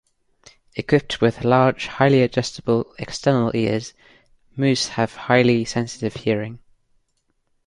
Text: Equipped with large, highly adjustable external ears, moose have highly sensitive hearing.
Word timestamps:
Equipped 0.75 1.21
with 1.21 1.43
large, 1.43 1.85
highly 1.85 2.23
adjustable 2.23 2.91
external 2.97 3.55
ears, 3.55 3.93
moose 4.55 4.87
have 4.87 5.13
highly 5.15 5.63
sensitive 5.63 6.15
hearing. 6.23 6.57